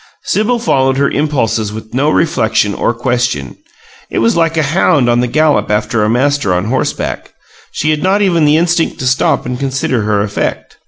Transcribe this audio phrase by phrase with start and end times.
[0.23, 3.55] Sibyl followed her impulses with no reflection or question
[4.09, 7.35] it was like a hound on the gallop after a master on horseback.
[7.71, 10.77] She had not even the instinct to stop and consider her effect.